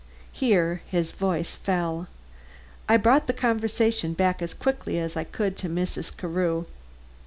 [0.31, 2.07] Here his voice fell.
[2.89, 6.17] I brought the conversation back as quickly as I could to Mrs.
[6.17, 6.65] Carew.